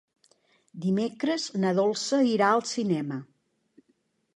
[0.85, 3.23] Dimecres na Dolça irà al cinema.